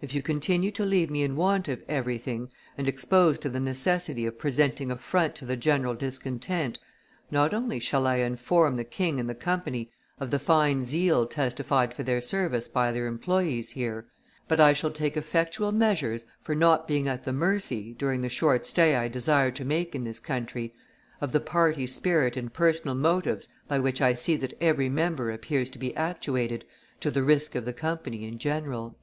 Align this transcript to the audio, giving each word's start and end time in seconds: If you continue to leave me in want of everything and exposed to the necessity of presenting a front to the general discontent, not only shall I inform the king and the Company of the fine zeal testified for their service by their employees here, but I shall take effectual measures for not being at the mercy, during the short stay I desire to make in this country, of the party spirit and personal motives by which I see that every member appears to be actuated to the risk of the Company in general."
If 0.00 0.14
you 0.14 0.22
continue 0.22 0.70
to 0.70 0.82
leave 0.82 1.10
me 1.10 1.22
in 1.22 1.36
want 1.36 1.68
of 1.68 1.82
everything 1.90 2.50
and 2.78 2.88
exposed 2.88 3.42
to 3.42 3.50
the 3.50 3.60
necessity 3.60 4.24
of 4.24 4.38
presenting 4.38 4.90
a 4.90 4.96
front 4.96 5.34
to 5.34 5.44
the 5.44 5.58
general 5.58 5.94
discontent, 5.94 6.78
not 7.30 7.52
only 7.52 7.78
shall 7.78 8.06
I 8.06 8.14
inform 8.16 8.76
the 8.76 8.84
king 8.84 9.20
and 9.20 9.28
the 9.28 9.34
Company 9.34 9.90
of 10.18 10.30
the 10.30 10.38
fine 10.38 10.84
zeal 10.84 11.26
testified 11.26 11.92
for 11.92 12.02
their 12.02 12.22
service 12.22 12.66
by 12.66 12.92
their 12.92 13.06
employees 13.06 13.72
here, 13.72 14.06
but 14.48 14.58
I 14.58 14.72
shall 14.72 14.90
take 14.90 15.18
effectual 15.18 15.70
measures 15.70 16.24
for 16.40 16.54
not 16.54 16.88
being 16.88 17.06
at 17.06 17.26
the 17.26 17.32
mercy, 17.34 17.92
during 17.92 18.22
the 18.22 18.30
short 18.30 18.66
stay 18.66 18.96
I 18.96 19.08
desire 19.08 19.50
to 19.50 19.66
make 19.66 19.94
in 19.94 20.02
this 20.04 20.18
country, 20.18 20.72
of 21.20 21.30
the 21.30 21.40
party 21.40 21.86
spirit 21.86 22.38
and 22.38 22.50
personal 22.50 22.94
motives 22.94 23.48
by 23.68 23.80
which 23.80 24.00
I 24.00 24.14
see 24.14 24.34
that 24.36 24.56
every 24.62 24.88
member 24.88 25.30
appears 25.30 25.68
to 25.68 25.78
be 25.78 25.94
actuated 25.94 26.64
to 27.00 27.10
the 27.10 27.22
risk 27.22 27.54
of 27.54 27.66
the 27.66 27.74
Company 27.74 28.24
in 28.24 28.38
general." 28.38 28.96